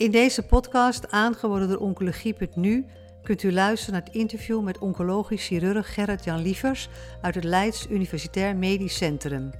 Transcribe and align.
In 0.00 0.10
deze 0.10 0.42
podcast, 0.42 1.10
aangeboden 1.10 1.68
door 1.68 1.78
Oncologie.nu, 1.78 2.86
kunt 3.22 3.42
u 3.42 3.52
luisteren 3.52 3.94
naar 3.94 4.02
het 4.04 4.14
interview 4.14 4.62
met 4.62 4.78
oncologisch 4.78 5.46
chirurg 5.46 5.94
Gerrit-Jan 5.94 6.42
Lievers 6.42 6.88
uit 7.20 7.34
het 7.34 7.44
Leids 7.44 7.86
Universitair 7.90 8.56
Medisch 8.56 8.96
Centrum. 8.96 9.50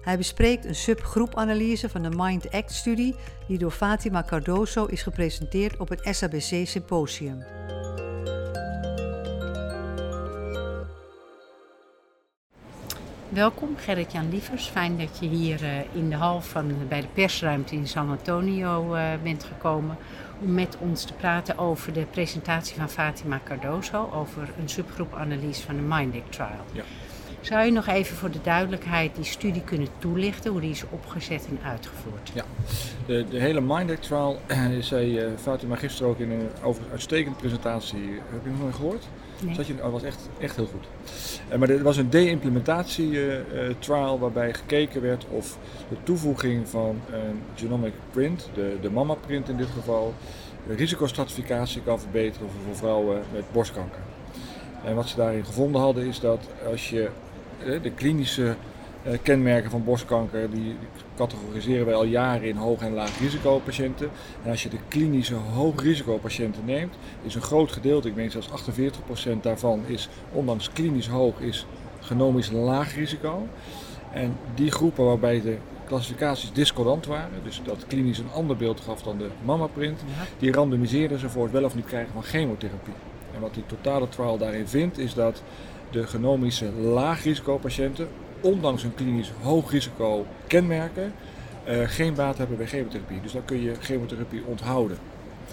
Hij 0.00 0.16
bespreekt 0.16 0.64
een 0.64 0.74
subgroepanalyse 0.74 1.88
van 1.88 2.02
de 2.02 2.16
Mind 2.16 2.50
Act-studie 2.50 3.14
die 3.48 3.58
door 3.58 3.70
Fatima 3.70 4.22
Cardoso 4.22 4.84
is 4.84 5.02
gepresenteerd 5.02 5.76
op 5.76 5.88
het 5.88 6.00
SABC 6.10 6.66
Welkom 13.34 13.76
Gerrit-Jan 13.76 14.30
Lievers. 14.30 14.66
Fijn 14.66 14.98
dat 14.98 15.18
je 15.20 15.26
hier 15.26 15.62
uh, 15.62 15.68
in 15.92 16.10
de 16.10 16.16
hal 16.16 16.40
van, 16.40 16.72
bij 16.88 17.00
de 17.00 17.06
persruimte 17.12 17.74
in 17.74 17.86
San 17.88 18.10
Antonio 18.10 18.94
uh, 18.94 19.10
bent 19.22 19.44
gekomen 19.44 19.96
om 20.40 20.54
met 20.54 20.76
ons 20.78 21.04
te 21.04 21.12
praten 21.12 21.58
over 21.58 21.92
de 21.92 22.06
presentatie 22.10 22.76
van 22.76 22.88
Fatima 22.88 23.40
Cardoso 23.44 24.10
over 24.14 24.48
een 24.60 24.68
subgroepanalyse 24.68 25.62
van 25.62 25.76
de 25.76 25.82
MindEC 25.82 26.30
trial. 26.30 26.64
Ja. 26.72 26.82
Zou 27.40 27.64
je 27.64 27.70
nog 27.70 27.86
even 27.86 28.16
voor 28.16 28.30
de 28.30 28.40
duidelijkheid 28.42 29.14
die 29.14 29.24
studie 29.24 29.62
kunnen 29.62 29.88
toelichten, 29.98 30.50
hoe 30.50 30.60
die 30.60 30.70
is 30.70 30.84
opgezet 30.90 31.46
en 31.48 31.58
uitgevoerd? 31.64 32.30
Ja, 32.34 32.44
de, 33.06 33.24
de 33.30 33.40
hele 33.40 33.60
MindEC 33.60 34.00
trial 34.00 34.40
zei 34.80 35.20
uh, 35.20 35.30
Fatima 35.36 35.76
gisteren 35.76 36.10
ook 36.10 36.18
in 36.18 36.30
een 36.30 36.48
over 36.62 36.82
uitstekende 36.90 37.38
presentatie. 37.38 38.20
Heb 38.30 38.44
je 38.44 38.50
nog 38.50 38.60
nooit 38.60 38.74
gehoord? 38.74 39.08
Nee. 39.40 39.82
Oh, 39.82 39.92
was 39.92 40.02
echt, 40.02 40.28
echt 40.38 40.56
heel 40.56 40.66
goed. 40.66 40.84
Uh, 41.52 41.58
maar 41.58 41.68
er 41.68 41.82
was 41.82 41.96
een 41.96 42.10
de-implementatie-trial 42.10 44.14
uh, 44.14 44.20
waarbij 44.20 44.54
gekeken 44.54 45.02
werd 45.02 45.26
of 45.30 45.58
de 45.88 45.96
toevoeging 46.02 46.68
van 46.68 47.00
een 47.12 47.40
genomic 47.54 47.92
print, 48.10 48.50
de, 48.54 48.76
de 48.80 48.90
mama-print 48.90 49.48
in 49.48 49.56
dit 49.56 49.68
geval, 49.74 50.14
de 50.66 50.74
risicostratificatie 50.74 51.82
kan 51.82 52.00
verbeteren 52.00 52.48
voor 52.66 52.76
vrouwen 52.76 53.22
met 53.32 53.44
borstkanker. 53.52 54.00
En 54.84 54.94
wat 54.94 55.08
ze 55.08 55.16
daarin 55.16 55.44
gevonden 55.44 55.80
hadden 55.80 56.06
is 56.06 56.20
dat 56.20 56.48
als 56.70 56.90
je 56.90 57.08
de 57.82 57.90
klinische 57.94 58.54
kenmerken 59.22 59.70
van 59.70 59.84
borstkanker, 59.84 60.50
die 60.50 60.76
categoriseren 61.16 61.86
wij 61.86 61.94
al 61.94 62.04
jaren 62.04 62.48
in 62.48 62.56
hoog- 62.56 62.82
en 62.82 62.92
laag 62.92 63.18
risicopatiënten. 63.18 64.10
En 64.42 64.50
als 64.50 64.62
je 64.62 64.68
de 64.68 64.78
klinische 64.88 65.34
hoog 65.34 65.82
risicopatiënten 65.82 66.64
neemt, 66.64 66.94
is 67.22 67.34
een 67.34 67.42
groot 67.42 67.72
gedeelte, 67.72 68.08
ik 68.08 68.14
meen 68.14 68.30
zelfs 68.30 68.48
48% 68.48 69.42
daarvan, 69.42 69.82
is 69.86 70.08
ondanks 70.32 70.72
klinisch 70.72 71.08
hoog, 71.08 71.40
is 71.40 71.66
genomisch 72.00 72.50
laag 72.50 72.94
risico. 72.94 73.48
En 74.12 74.36
die 74.54 74.70
groepen 74.70 75.04
waarbij 75.04 75.40
de 75.40 75.56
klassificaties 75.86 76.52
discordant 76.52 77.06
waren, 77.06 77.42
dus 77.42 77.60
dat 77.64 77.86
klinisch 77.86 78.18
een 78.18 78.30
ander 78.34 78.56
beeld 78.56 78.80
gaf 78.80 79.02
dan 79.02 79.18
de 79.18 79.28
mammaprint, 79.42 80.00
die 80.38 80.52
randomiseerden 80.52 81.18
ze 81.18 81.28
voor 81.28 81.42
het 81.42 81.52
wel 81.52 81.64
of 81.64 81.74
niet 81.74 81.86
krijgen 81.86 82.12
van 82.12 82.22
chemotherapie. 82.22 82.94
En 83.34 83.40
wat 83.40 83.54
die 83.54 83.66
totale 83.66 84.08
trial 84.08 84.38
daarin 84.38 84.68
vindt, 84.68 84.98
is 84.98 85.14
dat 85.14 85.42
de 85.90 86.06
genomische 86.06 86.72
laagrisicopatiënten, 86.72 88.08
ondanks 88.44 88.82
hun 88.82 88.94
klinisch 88.94 89.32
hoog 89.42 89.70
risico 89.70 90.26
kenmerken, 90.46 91.12
uh, 91.68 91.82
geen 91.84 92.14
baat 92.14 92.38
hebben 92.38 92.56
bij 92.56 92.66
chemotherapie. 92.66 93.20
Dus 93.20 93.32
dan 93.32 93.44
kun 93.44 93.62
je 93.62 93.74
chemotherapie 93.80 94.44
onthouden. 94.44 94.96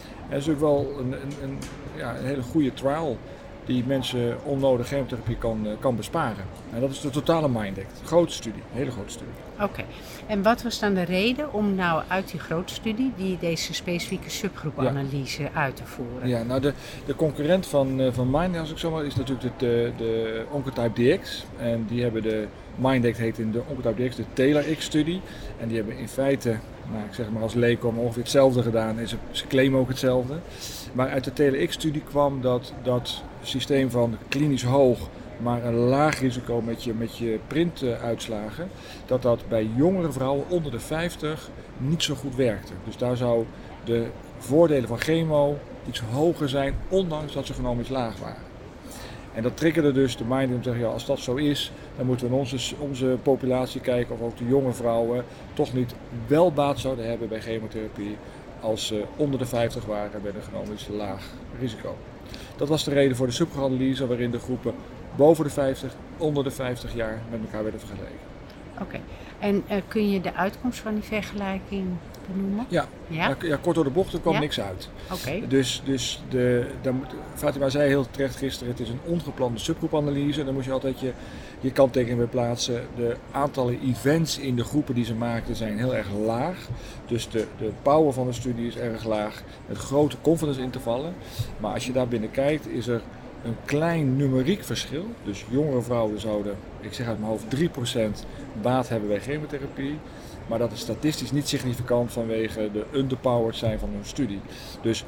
En 0.03 0.29
dat 0.29 0.39
is 0.39 0.45
natuurlijk 0.45 0.59
wel 0.59 0.99
een, 0.99 1.11
een, 1.11 1.33
een, 1.43 1.57
ja, 1.95 2.17
een 2.17 2.25
hele 2.25 2.41
goede 2.41 2.73
trial 2.73 3.17
die 3.65 3.83
mensen 3.85 4.37
onnodig 4.43 4.87
chemotherapie 4.87 5.37
kan, 5.37 5.67
uh, 5.67 5.71
kan 5.79 5.95
besparen. 5.95 6.45
En 6.73 6.81
dat 6.81 6.89
is 6.89 7.01
de 7.01 7.09
totale 7.09 7.49
MindAct. 7.49 8.01
Grote 8.03 8.33
studie, 8.33 8.61
hele 8.71 8.91
grote 8.91 9.11
studie. 9.11 9.33
Oké, 9.61 9.83
en 10.27 10.41
wat 10.41 10.61
was 10.61 10.79
dan 10.79 10.93
de 10.93 11.03
reden 11.03 11.53
om 11.53 11.75
nou 11.75 12.03
uit 12.07 12.31
die 12.31 12.39
grote 12.39 12.73
studie 12.73 13.11
die, 13.15 13.37
deze 13.39 13.73
specifieke 13.73 14.29
subgroepanalyse 14.29 15.49
uit 15.53 15.75
te 15.75 15.85
voeren? 15.85 16.27
Ja, 16.27 16.43
nou 16.43 16.61
de, 16.61 16.73
de 17.05 17.15
concurrent 17.15 17.67
van, 17.67 17.99
uh, 17.99 18.07
van 18.11 18.29
MindAct, 18.29 18.59
als 18.59 18.71
ik 18.71 18.77
zo 18.77 18.91
maar, 18.91 19.05
is 19.05 19.15
natuurlijk 19.15 19.59
de, 19.59 19.65
de, 19.67 19.91
de 19.97 20.43
Oncotype 20.49 21.01
DX. 21.01 21.45
En 21.57 21.85
die 21.87 22.01
hebben 22.01 22.21
de 22.21 22.47
MindAct 22.75 23.17
heet 23.17 23.37
in 23.37 23.51
de 23.51 23.61
Oncotype 23.67 24.03
DX 24.03 24.15
de 24.15 24.23
Taylor-X-studie. 24.33 25.21
En 25.59 25.67
die 25.67 25.77
hebben 25.77 25.97
in 25.97 26.07
feite, 26.07 26.49
nou, 26.91 27.05
ik 27.05 27.13
zeg 27.13 27.29
maar 27.29 27.41
als 27.41 27.53
leekom, 27.53 27.97
ongeveer 27.97 28.21
hetzelfde 28.21 28.63
gedaan. 28.63 28.99
En 28.99 29.07
ze, 29.07 29.15
ze 29.31 29.47
claimen 29.47 29.79
ook 29.79 29.89
hetzelfde. 29.89 30.33
Maar 30.93 31.09
uit 31.09 31.23
de 31.23 31.33
Taylor-X-studie 31.33 32.03
kwam 32.03 32.41
dat 32.41 32.73
dat 32.83 33.23
systeem 33.41 33.89
van 33.89 34.17
klinisch 34.29 34.63
hoog, 34.63 35.09
maar 35.41 35.65
een 35.65 35.75
laag 35.75 36.19
risico 36.19 36.61
met 36.61 36.83
je, 36.83 36.93
met 36.93 37.17
je 37.17 37.39
printuitslagen, 37.47 38.69
dat 39.05 39.21
dat 39.21 39.43
bij 39.47 39.69
jongere 39.75 40.11
vrouwen 40.11 40.45
onder 40.49 40.71
de 40.71 40.79
50 40.79 41.49
niet 41.77 42.03
zo 42.03 42.15
goed 42.15 42.35
werkte. 42.35 42.73
Dus 42.85 42.97
daar 42.97 43.17
zou 43.17 43.45
de 43.83 44.07
voordelen 44.37 44.87
van 44.87 44.99
chemo 44.99 45.57
iets 45.87 46.01
hoger 46.13 46.49
zijn, 46.49 46.73
ondanks 46.89 47.33
dat 47.33 47.45
ze 47.45 47.53
genomisch 47.53 47.89
laag 47.89 48.19
waren. 48.19 48.49
En 49.33 49.43
dat 49.43 49.57
triggerde 49.57 49.91
dus 49.91 50.17
de 50.17 50.23
mind 50.27 50.51
om 50.51 50.57
te 50.57 50.63
zeggen, 50.63 50.83
ja, 50.83 50.91
als 50.91 51.05
dat 51.05 51.19
zo 51.19 51.35
is, 51.35 51.71
dan 51.97 52.05
moeten 52.05 52.27
we 52.27 52.33
in 52.33 52.39
onze, 52.39 52.75
onze 52.79 53.17
populatie 53.23 53.81
kijken 53.81 54.15
of 54.15 54.21
ook 54.21 54.37
de 54.37 54.47
jonge 54.47 54.73
vrouwen 54.73 55.23
toch 55.53 55.73
niet 55.73 55.93
wel 56.27 56.51
baat 56.51 56.79
zouden 56.79 57.09
hebben 57.09 57.27
bij 57.27 57.41
chemotherapie 57.41 58.17
als 58.61 58.87
ze 58.87 59.03
onder 59.15 59.39
de 59.39 59.45
50 59.45 59.85
waren 59.85 60.21
bij 60.21 60.31
een 60.35 60.43
genomisch 60.43 60.87
laag 60.87 61.23
risico. 61.59 61.95
Dat 62.57 62.67
was 62.67 62.83
de 62.83 62.93
reden 62.93 63.17
voor 63.17 63.27
de 63.27 63.33
subgroepanalyse 63.33 64.07
waarin 64.07 64.31
de 64.31 64.39
groepen 64.39 64.73
boven 65.21 65.43
de 65.43 65.49
50, 65.49 65.93
onder 66.17 66.43
de 66.43 66.51
50 66.51 66.95
jaar 66.95 67.21
met 67.29 67.39
elkaar 67.41 67.63
werden 67.63 67.79
vergeleken. 67.79 68.29
Oké, 68.81 68.99
en 69.39 69.63
uh, 69.71 69.77
kun 69.87 70.09
je 70.09 70.21
de 70.21 70.33
uitkomst 70.33 70.79
van 70.79 70.93
die 70.93 71.03
vergelijking 71.03 71.87
benoemen? 72.31 72.65
Ja, 72.69 72.85
ja? 73.07 73.35
ja 73.41 73.57
kort 73.61 73.75
door 73.75 73.83
de 73.83 73.89
bocht, 73.89 74.13
er 74.13 74.19
kwam 74.19 74.39
niks 74.39 74.59
uit. 74.61 74.89
Oké. 75.11 75.47
Dus, 75.47 75.81
dus 75.85 76.23
de, 76.29 76.71
dan, 76.81 77.05
Fatima 77.33 77.69
zei 77.69 77.87
heel 77.87 78.05
terecht 78.11 78.35
gisteren, 78.35 78.71
het 78.73 78.81
is 78.81 78.89
een 78.89 78.99
ongeplande 79.05 79.59
subgroepanalyse. 79.59 80.43
Dan 80.43 80.53
moet 80.53 80.65
je 80.65 80.71
altijd 80.71 80.99
je, 80.99 81.11
je 81.59 81.71
kanttekening 81.71 82.17
weer 82.17 82.27
plaatsen. 82.27 82.87
De 82.95 83.15
aantallen 83.31 83.79
events 83.81 84.39
in 84.39 84.55
de 84.55 84.63
groepen 84.63 84.95
die 84.95 85.05
ze 85.05 85.15
maakten 85.15 85.55
zijn 85.55 85.77
heel 85.77 85.95
erg 85.95 86.07
laag. 86.25 86.67
Dus 87.05 87.29
de, 87.29 87.47
de 87.57 87.71
power 87.81 88.13
van 88.13 88.27
de 88.27 88.33
studie 88.33 88.67
is 88.67 88.77
erg 88.77 89.05
laag, 89.05 89.43
met 89.67 89.77
grote 89.77 90.15
confidence 90.21 90.61
intervallen. 90.61 91.13
Maar 91.57 91.73
als 91.73 91.85
je 91.85 91.91
daar 91.91 92.07
binnen 92.07 92.31
kijkt, 92.31 92.67
is 92.67 92.87
er 92.87 93.01
een 93.43 93.55
klein 93.65 94.15
numeriek 94.15 94.63
verschil. 94.63 95.05
Dus 95.23 95.45
jongere 95.49 95.81
vrouwen 95.81 96.19
zouden, 96.19 96.55
ik 96.79 96.93
zeg 96.93 97.07
uit 97.07 97.19
mijn 97.19 97.31
hoofd, 97.31 97.45
3% 98.23 98.25
baat 98.61 98.89
hebben 98.89 99.09
bij 99.09 99.19
chemotherapie. 99.19 99.99
Maar 100.47 100.59
dat 100.59 100.71
is 100.71 100.79
statistisch 100.79 101.31
niet 101.31 101.47
significant 101.47 102.11
vanwege 102.11 102.69
de 102.73 102.85
underpowered 102.93 103.55
zijn 103.55 103.79
van 103.79 103.89
hun 103.89 104.05
studie. 104.05 104.39
Dus 104.81 105.05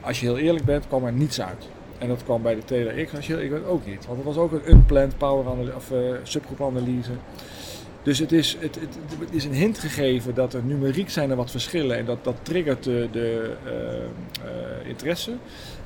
als 0.00 0.20
je 0.20 0.26
heel 0.26 0.38
eerlijk 0.38 0.64
bent, 0.64 0.86
kwam 0.86 1.04
er 1.04 1.12
niets 1.12 1.40
uit. 1.40 1.68
En 1.98 2.08
dat 2.08 2.24
kwam 2.24 2.42
bij 2.42 2.54
de 2.54 2.64
TLX, 2.64 3.14
als 3.14 3.26
je 3.26 3.32
heel 3.32 3.42
eerlijk 3.42 3.62
bent, 3.62 3.74
ook 3.74 3.86
niet. 3.86 4.06
Want 4.06 4.16
het 4.16 4.26
was 4.26 4.36
ook 4.36 4.52
een 4.52 4.70
unplanned 4.70 5.18
power 5.18 5.76
of 5.76 5.90
uh, 5.90 5.98
subgroepanalyse. 6.22 7.12
Dus 8.02 8.18
het 8.18 8.32
is, 8.32 8.56
het, 8.60 8.74
het, 8.74 8.98
het, 9.18 9.34
is 9.34 9.44
een 9.44 9.52
hint 9.52 9.78
gegeven 9.78 10.34
dat 10.34 10.54
er 10.54 10.62
numeriek 10.64 11.10
zijn 11.10 11.30
er 11.30 11.36
wat 11.36 11.50
verschillen 11.50 11.96
en 11.96 12.04
dat, 12.04 12.24
dat 12.24 12.36
triggert 12.42 12.84
de, 12.84 13.08
de 13.12 13.56
uh, 13.64 13.72
uh, 13.72 14.88
interesse. 14.88 15.32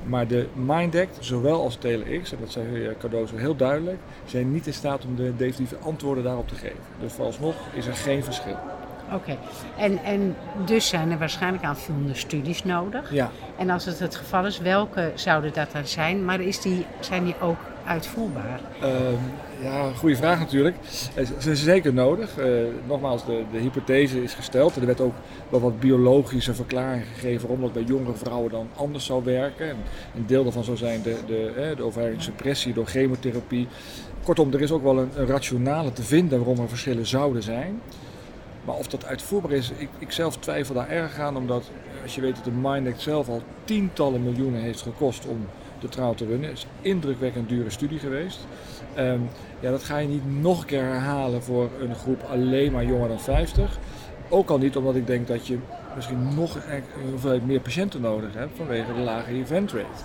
Maar 0.07 0.27
de 0.27 0.47
MindAct, 0.53 1.17
zowel 1.21 1.63
als 1.63 1.77
TLX, 1.77 2.33
en 2.33 2.39
dat 2.41 2.53
zei 2.53 2.97
Cardozo 2.99 3.37
heel 3.37 3.57
duidelijk, 3.57 3.99
zijn 4.25 4.53
niet 4.53 4.67
in 4.67 4.75
staat 4.75 5.05
om 5.05 5.17
de 5.17 5.37
definitieve 5.37 5.77
antwoorden 5.77 6.25
daarop 6.25 6.49
te 6.49 6.55
geven. 6.55 6.79
Dus 7.01 7.13
vooralsnog 7.13 7.55
is 7.73 7.87
er 7.87 7.95
geen 7.95 8.25
verschil. 8.25 8.59
Oké, 9.15 9.37
en, 9.77 10.05
en 10.05 10.37
dus 10.65 10.89
zijn 10.89 11.11
er 11.11 11.19
waarschijnlijk 11.19 11.65
aanvullende 11.65 12.15
studies 12.15 12.65
nodig. 12.65 13.13
Ja. 13.13 13.31
En 13.59 13.71
als 13.71 13.85
het 13.85 13.99
het 13.99 14.17
geval 14.17 14.47
is, 14.47 14.59
welke 14.59 15.13
zouden 15.15 15.53
dat 15.53 15.73
dan 15.73 15.87
zijn? 15.87 16.25
Maar 16.25 16.41
is 16.41 16.61
die, 16.61 16.87
zijn 17.01 17.25
die 17.25 17.35
ook 17.41 17.57
uitvoerbaar? 17.87 18.61
Uh, 18.83 18.89
ja, 19.63 19.91
goede 19.97 20.17
vraag 20.17 20.39
natuurlijk. 20.39 20.77
Ze 21.15 21.35
zijn 21.39 21.57
zeker 21.57 21.95
nodig. 21.95 22.39
Uh, 22.39 22.47
nogmaals, 22.87 23.27
de, 23.27 23.43
de 23.53 23.59
hypothese 23.59 24.23
is 24.23 24.35
gesteld. 24.35 24.77
Er 24.77 24.87
werd 24.87 25.01
ook 25.01 25.15
wel 25.49 25.61
wat 25.61 25.81
biologische 25.81 26.55
verklaring 26.55 27.05
gegeven 27.15 27.41
waarom 27.41 27.61
dat 27.61 27.73
bij 27.73 27.83
jongere 27.83 28.15
vrouwen 28.15 28.51
dan 28.51 28.69
anders 28.77 29.05
zou 29.05 29.25
werken. 29.25 29.69
En 29.69 29.77
een 30.17 30.27
deel 30.27 30.43
daarvan 30.43 30.65
zou 30.65 30.77
zijn 30.77 31.03
de, 31.03 31.17
de, 31.27 31.75
de 31.77 32.73
door 32.73 32.87
chemotherapie. 32.87 33.69
Kortom, 34.23 34.53
er 34.53 34.61
is 34.61 34.71
ook 34.71 34.83
wel 34.83 34.99
een, 34.99 35.11
een 35.15 35.27
rationale 35.27 35.93
te 35.93 36.03
vinden 36.03 36.39
waarom 36.39 36.59
er 36.59 36.69
verschillen 36.69 37.07
zouden 37.07 37.43
zijn. 37.43 37.81
Maar 38.65 38.75
of 38.75 38.87
dat 38.87 39.05
uitvoerbaar 39.05 39.53
is, 39.53 39.71
ik, 39.77 39.89
ik 39.99 40.13
zelf 40.13 40.37
twijfel 40.37 40.75
daar 40.75 40.89
erg 40.89 41.19
aan, 41.19 41.37
omdat 41.37 41.71
als 42.03 42.15
je 42.15 42.21
weet 42.21 42.35
dat 42.35 42.45
de 42.45 42.51
MindAct 42.51 43.01
zelf 43.01 43.29
al 43.29 43.43
tientallen 43.65 44.23
miljoenen 44.23 44.61
heeft 44.61 44.83
gekost 44.83 45.27
om 45.27 45.47
de 45.81 45.89
trouw 45.89 46.15
te 46.15 46.27
runnen, 46.27 46.51
is 46.51 46.67
indrukwekkend 46.81 47.49
dure 47.49 47.71
studie 47.71 47.99
geweest. 47.99 48.47
Um, 48.99 49.29
ja, 49.61 49.71
dat 49.71 49.85
ga 49.85 49.99
je 49.99 50.09
niet 50.09 50.41
nog 50.41 50.61
een 50.61 50.67
keer 50.67 50.83
herhalen 50.83 51.43
voor 51.43 51.71
een 51.81 51.95
groep 51.95 52.23
alleen 52.31 52.73
maar 52.73 52.85
jonger 52.85 53.09
dan 53.09 53.21
50. 53.21 53.79
Ook 54.29 54.51
al 54.51 54.59
niet 54.59 54.77
omdat 54.77 54.95
ik 54.95 55.07
denk 55.07 55.27
dat 55.27 55.47
je 55.47 55.59
misschien 55.95 56.35
nog 56.35 56.55
een 56.55 56.83
hoeveelheid 57.11 57.47
meer 57.47 57.61
patiënten 57.61 58.01
nodig 58.01 58.35
hebt 58.35 58.57
vanwege 58.57 58.95
de 58.95 59.01
lage 59.01 59.33
event 59.33 59.73
rate. 59.73 60.03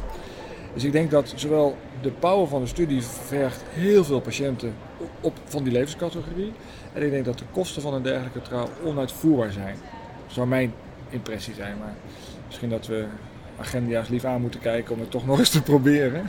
Dus 0.74 0.84
ik 0.84 0.92
denk 0.92 1.12
dat 1.12 1.34
zowel 1.36 1.78
de 2.02 2.12
power 2.12 2.48
van 2.48 2.62
de 2.62 2.68
studie 2.68 3.02
vergt 3.04 3.64
heel 3.70 4.04
veel 4.04 4.20
patiënten 4.20 4.74
op, 5.22 5.38
van 5.46 5.64
die 5.64 5.74
levenscategorie. 5.74 6.54
En 6.94 7.04
ik 7.04 7.12
denk 7.12 7.26
dat 7.26 7.38
de 7.38 7.46
kosten 7.52 7.82
van 7.82 7.94
een 7.94 8.02
dergelijke 8.02 8.42
trouw 8.42 8.70
onuitvoerbaar 8.84 9.52
zijn. 9.52 9.76
Dat 10.26 10.34
zou 10.34 10.48
mijn 10.48 10.74
impressie 11.10 11.54
zijn. 11.54 11.78
Maar 11.78 11.94
misschien 12.46 12.70
dat 12.70 12.88
we 12.88 13.06
agenda's 13.60 14.10
lief 14.10 14.24
aan 14.24 14.42
moeten 14.42 14.60
kijken 14.60 14.94
om 14.94 15.00
het 15.00 15.12
toch 15.12 15.26
nog 15.30 15.40
eens 15.40 15.50
te 15.50 15.62
proberen. 15.62 16.26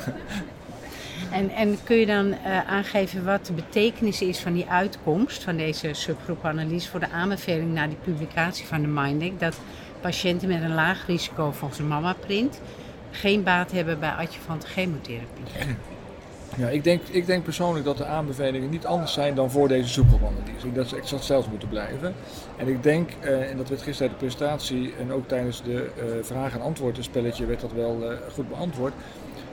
En, 1.30 1.50
en 1.50 1.78
kun 1.84 1.96
je 1.96 2.06
dan 2.06 2.26
uh, 2.26 2.68
aangeven 2.68 3.24
wat 3.24 3.46
de 3.46 3.52
betekenis 3.52 4.22
is 4.22 4.38
van 4.38 4.52
die 4.52 4.66
uitkomst 4.68 5.42
van 5.42 5.56
deze 5.56 5.88
subgroepanalyse 5.92 6.88
voor 6.88 7.00
de 7.00 7.10
aanbeveling 7.10 7.72
naar 7.72 7.88
die 7.88 7.98
publicatie 8.04 8.66
van 8.66 8.82
de 8.82 8.88
Mindic? 8.88 9.40
Dat 9.40 9.56
patiënten 10.00 10.48
met 10.48 10.62
een 10.62 10.74
laag 10.74 11.06
risico 11.06 11.52
volgens 11.52 11.80
een 11.80 11.88
mama-print 11.88 12.60
geen 13.10 13.42
baat 13.42 13.72
hebben 13.72 14.00
bij 14.00 14.10
adjuvante 14.10 14.66
chemotherapie. 14.66 15.44
Ja, 16.56 16.68
ik 16.68 16.84
denk, 16.84 17.02
ik 17.10 17.26
denk 17.26 17.44
persoonlijk 17.44 17.84
dat 17.84 17.96
de 17.96 18.04
aanbevelingen 18.04 18.70
niet 18.70 18.86
anders 18.86 19.12
zijn 19.12 19.34
dan 19.34 19.50
voor 19.50 19.68
deze 19.68 19.88
subgroepanalyse. 19.88 20.66
Ik 20.66 20.74
dat 20.74 20.88
ze 20.88 20.96
exact 20.96 21.24
zelfs 21.24 21.48
moeten 21.48 21.68
blijven. 21.68 22.14
En 22.56 22.68
ik 22.68 22.82
denk, 22.82 23.10
uh, 23.24 23.50
en 23.50 23.56
dat 23.56 23.68
werd 23.68 23.82
gisteren 23.82 24.12
de 24.12 24.18
presentatie 24.18 24.94
en 24.98 25.12
ook 25.12 25.28
tijdens 25.28 25.62
de 25.62 25.72
uh, 25.72 26.04
vraag- 26.22 26.54
en 26.54 26.60
antwoorden 26.60 27.04
spelletje 27.04 27.46
werd 27.46 27.60
dat 27.60 27.72
wel 27.72 27.98
uh, 28.02 28.16
goed 28.32 28.48
beantwoord 28.48 28.92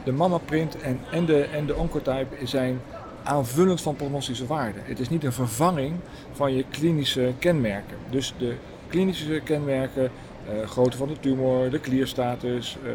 de 0.04 0.12
mama-print 0.12 0.82
en, 0.82 1.00
en, 1.12 1.26
de, 1.26 1.44
en 1.44 1.66
de 1.66 1.76
oncotype 1.76 2.36
zijn 2.44 2.82
aanvullend 3.24 3.82
van 3.82 3.96
prognostische 3.96 4.46
waarde. 4.46 4.80
Het 4.84 5.00
is 5.00 5.10
niet 5.10 5.24
een 5.24 5.34
vervanging 5.34 5.96
van 6.32 6.56
je 6.56 6.66
klinische 6.70 7.32
kenmerken. 7.40 7.98
Dus 8.10 8.34
de 8.38 8.54
klinische 8.88 9.42
kenmerken, 9.44 10.04
uh, 10.04 10.68
grootte 10.68 10.98
van 10.98 11.08
de 11.08 11.20
tumor, 11.20 11.70
de 11.70 11.80
klierstatus, 11.80 12.78
uh, 12.84 12.92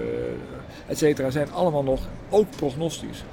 et 0.87 0.99
cetera, 0.99 1.31
zijn 1.31 1.53
allemaal 1.53 1.83
nog 1.83 2.01
ook 2.31 2.47
prognostisch. 2.57 3.25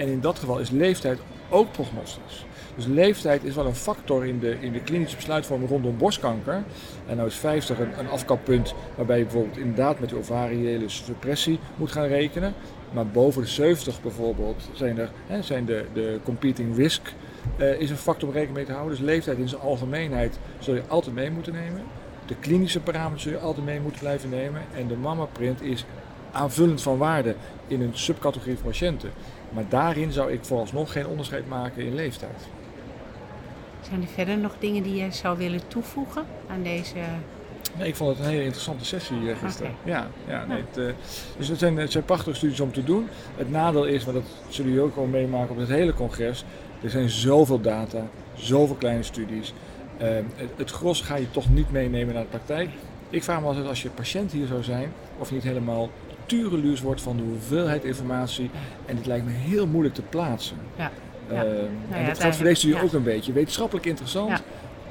En 0.00 0.08
in 0.08 0.20
dat 0.20 0.38
geval 0.38 0.58
is 0.58 0.70
leeftijd 0.70 1.18
ook 1.50 1.72
prognostisch. 1.72 2.46
Dus 2.76 2.86
leeftijd 2.86 3.44
is 3.44 3.54
wel 3.54 3.66
een 3.66 3.74
factor 3.74 4.26
in 4.26 4.38
de, 4.38 4.56
in 4.60 4.72
de 4.72 4.80
klinische 4.80 5.16
besluitvorming 5.16 5.70
rondom 5.70 5.96
borstkanker. 5.96 6.62
En 7.06 7.16
nou 7.16 7.28
is 7.28 7.34
50 7.34 7.78
een, 7.78 7.98
een 7.98 8.08
afkappunt 8.08 8.74
waarbij 8.96 9.18
je 9.18 9.24
bijvoorbeeld 9.24 9.56
inderdaad 9.56 10.00
met 10.00 10.14
ovariële 10.14 10.88
suppressie 10.88 11.58
moet 11.76 11.92
gaan 11.92 12.06
rekenen. 12.06 12.54
Maar 12.92 13.06
boven 13.06 13.42
de 13.42 13.48
70 13.48 14.02
bijvoorbeeld 14.02 14.68
zijn, 14.72 14.98
er, 14.98 15.10
hè, 15.26 15.42
zijn 15.42 15.64
de, 15.64 15.84
de 15.92 16.20
competing 16.24 16.76
risk 16.76 17.12
uh, 17.58 17.80
is 17.80 17.90
een 17.90 17.96
factor 17.96 18.28
om 18.28 18.34
rekening 18.34 18.56
mee 18.56 18.66
te 18.66 18.72
houden. 18.72 18.96
Dus 18.96 19.04
leeftijd 19.06 19.38
in 19.38 19.48
zijn 19.48 19.60
algemeenheid 19.60 20.38
zul 20.58 20.74
je 20.74 20.82
altijd 20.88 21.14
mee 21.14 21.30
moeten 21.30 21.52
nemen. 21.52 21.82
De 22.26 22.34
klinische 22.34 22.80
parameters 22.80 23.22
zul 23.22 23.32
je 23.32 23.38
altijd 23.38 23.66
mee 23.66 23.80
moeten 23.80 24.00
blijven 24.00 24.30
nemen. 24.30 24.62
En 24.74 24.86
de 24.86 24.96
mama-print 24.96 25.62
is 25.62 25.84
aanvullend 26.32 26.82
van 26.82 26.98
waarde 26.98 27.34
in 27.66 27.80
een 27.80 27.90
subcategorie 27.92 28.56
van 28.56 28.70
patiënten. 28.70 29.10
Maar 29.50 29.64
daarin 29.68 30.12
zou 30.12 30.32
ik 30.32 30.44
vooralsnog 30.44 30.92
geen 30.92 31.06
onderscheid 31.06 31.48
maken 31.48 31.84
in 31.84 31.94
leeftijd. 31.94 32.48
Zijn 33.88 34.02
er 34.02 34.08
verder 34.08 34.38
nog 34.38 34.56
dingen 34.58 34.82
die 34.82 35.04
je 35.04 35.12
zou 35.12 35.38
willen 35.38 35.68
toevoegen 35.68 36.24
aan 36.48 36.62
deze 36.62 36.98
Nee, 37.78 37.88
ik 37.88 37.96
vond 37.96 38.10
het 38.10 38.26
een 38.26 38.32
hele 38.32 38.42
interessante 38.44 38.84
sessie 38.84 39.20
uh, 39.20 39.36
gisteren. 39.36 39.72
Okay. 39.80 39.92
Ja, 39.92 40.06
ja, 40.28 40.44
nee, 40.44 40.62
het, 40.68 40.78
uh, 40.78 40.92
dus 41.36 41.48
het 41.48 41.58
zijn, 41.58 41.76
het 41.76 41.92
zijn 41.92 42.04
prachtige 42.04 42.36
studies 42.36 42.60
om 42.60 42.72
te 42.72 42.84
doen. 42.84 43.08
Het 43.36 43.50
nadeel 43.50 43.84
is, 43.84 44.04
maar 44.04 44.14
dat 44.14 44.24
zullen 44.48 44.70
jullie 44.70 44.86
ook 44.86 44.96
al 44.96 45.06
meemaken 45.06 45.50
op 45.50 45.56
het 45.56 45.68
hele 45.68 45.94
congres, 45.94 46.44
er 46.82 46.90
zijn 46.90 47.08
zoveel 47.08 47.60
data, 47.60 48.06
zoveel 48.34 48.76
kleine 48.76 49.02
studies. 49.02 49.54
Uh, 50.02 50.08
het, 50.34 50.50
het, 50.56 50.70
gros 50.70 51.00
ga 51.00 51.16
je 51.16 51.30
toch 51.30 51.48
niet 51.48 51.70
meenemen 51.70 52.14
naar 52.14 52.22
de 52.22 52.28
praktijk. 52.28 52.70
Ik 53.10 53.24
vraag 53.24 53.40
me 53.40 53.46
altijd 53.46 53.66
als 53.66 53.82
je 53.82 53.90
patiënt 53.90 54.32
hier 54.32 54.46
zou 54.46 54.62
zijn, 54.62 54.92
of 55.18 55.28
je 55.28 55.34
niet 55.34 55.44
helemaal 55.44 55.88
tureluurs 56.30 56.80
wordt 56.80 57.02
van 57.02 57.16
de 57.16 57.22
hoeveelheid 57.22 57.84
informatie. 57.84 58.50
En 58.86 58.96
het 58.96 59.06
lijkt 59.06 59.24
me 59.24 59.32
heel 59.32 59.66
moeilijk 59.66 59.94
te 59.94 60.02
plaatsen. 60.02 60.56
Ja. 60.76 60.90
Ja. 61.28 61.42
Nou 61.42 61.56
en 61.90 62.06
dat 62.06 62.20
geldt 62.20 62.36
voor 62.36 62.44
deze 62.44 62.60
studie 62.60 62.82
ook 62.82 62.92
een 62.92 63.02
beetje. 63.02 63.32
Wetenschappelijk 63.32 63.86
interessant, 63.86 64.42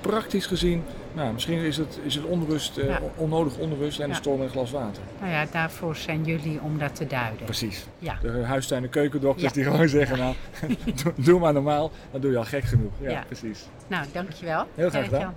praktisch 0.02 0.46
gezien 0.46 0.84
nou, 1.14 1.34
misschien 1.34 1.60
is 1.60 1.78
het, 1.78 2.00
is 2.04 2.16
het 2.16 2.24
onrust, 2.26 2.78
uh, 2.78 2.86
ja. 2.86 3.00
onnodig 3.16 3.58
onrust 3.58 4.00
en 4.00 4.10
een 4.10 4.16
storm 4.16 4.38
in 4.38 4.44
een 4.44 4.50
glas 4.50 4.72
water. 4.72 5.04
Nou 5.20 5.32
ja, 5.32 5.46
daarvoor 5.52 5.96
zijn 5.96 6.24
jullie 6.24 6.60
om 6.62 6.78
dat 6.78 6.96
te 6.96 7.08
duiden. 7.08 7.46
Precies. 7.46 7.86
Ja. 7.98 8.18
De 8.22 8.30
huistuin- 8.30 8.84
en 8.84 8.90
keukendokters 8.90 9.54
die 9.54 9.64
gewoon 9.64 9.90
zeggen, 9.90 10.18
nou, 10.18 10.36
doe, 11.04 11.14
doe, 11.16 11.40
maar 11.40 11.54
normaal, 11.54 11.92
dan 12.12 12.22
doe 12.22 12.32
je 12.32 12.38
al 12.38 12.46
gek 12.46 12.64
genoeg. 12.64 12.92
Ja, 13.02 13.24
precies. 13.26 13.66
Nou, 13.88 14.06
dankjewel. 14.12 14.68
Heel 14.76 14.90
graag 14.90 15.04
gedaan. 15.04 15.36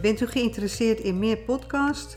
Bent 0.00 0.20
u 0.20 0.26
geïnteresseerd 0.26 0.98
in 0.98 1.18
meer 1.18 1.36
podcasts? 1.36 2.16